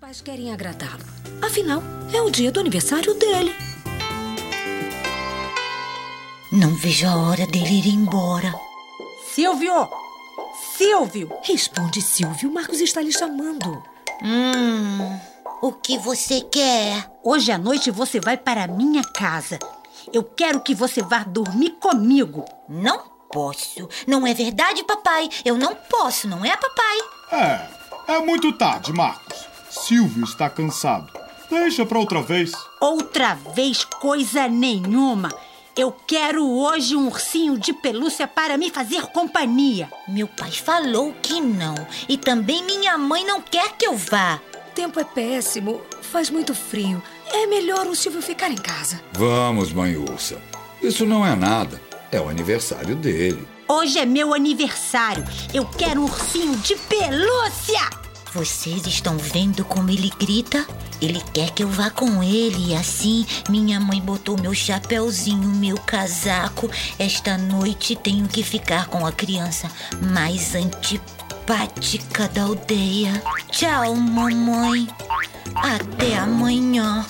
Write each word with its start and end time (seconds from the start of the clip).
pais 0.00 0.22
querem 0.22 0.50
agradá-lo. 0.50 1.04
Afinal, 1.42 1.82
é 2.12 2.22
o 2.22 2.30
dia 2.30 2.50
do 2.50 2.58
aniversário 2.58 3.12
dele. 3.14 3.54
Não 6.50 6.74
vejo 6.74 7.06
a 7.06 7.16
hora 7.16 7.46
dele 7.46 7.78
ir 7.80 7.88
embora. 7.88 8.52
Silvio! 9.34 9.88
Silvio! 10.76 11.30
Responde, 11.42 12.00
Silvio. 12.00 12.50
Marcos 12.50 12.80
está 12.80 13.02
lhe 13.02 13.12
chamando. 13.12 13.82
Hum, 14.22 15.20
o 15.60 15.72
que 15.72 15.98
você 15.98 16.40
quer? 16.40 17.10
Hoje 17.22 17.52
à 17.52 17.58
noite 17.58 17.90
você 17.90 18.18
vai 18.18 18.38
para 18.38 18.64
a 18.64 18.68
minha 18.68 19.02
casa. 19.04 19.58
Eu 20.12 20.24
quero 20.24 20.62
que 20.62 20.74
você 20.74 21.02
vá 21.02 21.24
dormir 21.24 21.72
comigo. 21.72 22.46
Não 22.66 23.02
posso. 23.30 23.86
Não 24.06 24.26
é 24.26 24.32
verdade, 24.32 24.82
papai? 24.82 25.28
Eu 25.44 25.58
não 25.58 25.74
posso, 25.74 26.26
não 26.26 26.42
é, 26.42 26.56
papai? 26.56 26.98
É, 27.32 28.14
é 28.14 28.18
muito 28.20 28.50
tarde, 28.54 28.92
Marcos. 28.94 29.29
Silvio 29.70 30.24
está 30.24 30.50
cansado. 30.50 31.12
Deixa 31.48 31.86
pra 31.86 31.98
outra 31.98 32.20
vez. 32.20 32.52
Outra 32.80 33.34
vez, 33.54 33.84
coisa 33.84 34.48
nenhuma. 34.48 35.30
Eu 35.76 35.92
quero 35.92 36.46
hoje 36.46 36.96
um 36.96 37.06
ursinho 37.06 37.56
de 37.56 37.72
pelúcia 37.72 38.26
para 38.26 38.58
me 38.58 38.70
fazer 38.70 39.02
companhia. 39.06 39.88
Meu 40.08 40.26
pai 40.26 40.50
falou 40.50 41.14
que 41.22 41.40
não. 41.40 41.74
E 42.08 42.18
também 42.18 42.64
minha 42.64 42.98
mãe 42.98 43.24
não 43.24 43.40
quer 43.40 43.76
que 43.76 43.86
eu 43.86 43.96
vá. 43.96 44.40
O 44.54 44.72
tempo 44.74 44.98
é 45.00 45.04
péssimo, 45.04 45.80
faz 46.02 46.28
muito 46.28 46.54
frio. 46.54 47.02
É 47.32 47.46
melhor 47.46 47.86
o 47.86 47.94
Silvio 47.94 48.20
ficar 48.20 48.50
em 48.50 48.56
casa. 48.56 49.00
Vamos, 49.12 49.72
mãe 49.72 49.96
ursa. 49.96 50.40
Isso 50.82 51.06
não 51.06 51.24
é 51.24 51.34
nada. 51.36 51.80
É 52.10 52.20
o 52.20 52.28
aniversário 52.28 52.96
dele. 52.96 53.46
Hoje 53.68 54.00
é 54.00 54.04
meu 54.04 54.34
aniversário. 54.34 55.24
Eu 55.54 55.64
quero 55.64 56.00
um 56.00 56.04
ursinho 56.04 56.56
de 56.56 56.74
pelúcia! 56.74 58.09
Vocês 58.32 58.86
estão 58.86 59.18
vendo 59.18 59.64
como 59.64 59.90
ele 59.90 60.08
grita? 60.18 60.64
Ele 61.00 61.20
quer 61.32 61.50
que 61.50 61.64
eu 61.64 61.68
vá 61.68 61.90
com 61.90 62.22
ele 62.22 62.68
e 62.68 62.76
assim 62.76 63.26
minha 63.48 63.80
mãe 63.80 64.00
botou 64.00 64.40
meu 64.40 64.54
chapéuzinho, 64.54 65.48
meu 65.48 65.76
casaco. 65.78 66.70
Esta 66.96 67.36
noite 67.36 67.96
tenho 67.96 68.28
que 68.28 68.44
ficar 68.44 68.86
com 68.86 69.04
a 69.04 69.10
criança 69.10 69.68
mais 70.00 70.54
antipática 70.54 72.28
da 72.28 72.42
aldeia. 72.42 73.20
Tchau, 73.50 73.96
mamãe. 73.96 74.86
Até 75.56 76.16
amanhã. 76.16 77.04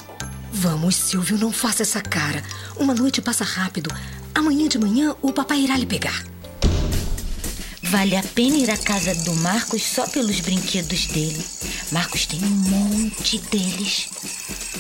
Vamos, 0.51 0.97
Silvio, 0.97 1.37
não 1.37 1.53
faça 1.53 1.83
essa 1.83 2.01
cara. 2.01 2.43
Uma 2.77 2.95
noite 2.95 3.21
passa 3.21 3.45
rápido. 3.45 3.95
Amanhã 4.35 4.69
de 4.69 4.79
manhã 4.79 5.15
o 5.21 5.33
papai 5.33 5.61
irá 5.61 5.77
lhe 5.77 5.87
pegar. 5.87 6.30
Vale 7.91 8.17
a 8.17 8.23
pena 8.23 8.57
ir 8.57 8.71
à 8.71 8.77
casa 8.77 9.13
do 9.25 9.35
Marcos 9.35 9.83
só 9.83 10.07
pelos 10.07 10.39
brinquedos 10.39 11.07
dele. 11.07 11.45
Marcos 11.91 12.25
tem 12.25 12.39
um 12.41 12.47
monte 12.47 13.39
deles. 13.51 14.09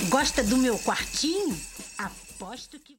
Gosta 0.08 0.44
do 0.44 0.56
meu 0.56 0.78
quartinho? 0.78 1.60
Aposto 1.98 2.78
que. 2.78 2.88